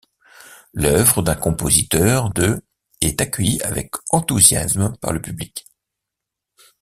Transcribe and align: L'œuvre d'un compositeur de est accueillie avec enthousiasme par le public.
L'œuvre 0.73 1.21
d'un 1.21 1.35
compositeur 1.35 2.31
de 2.33 2.63
est 3.01 3.21
accueillie 3.21 3.61
avec 3.61 3.91
enthousiasme 4.09 4.97
par 4.99 5.13
le 5.13 5.21
public. 5.21 5.67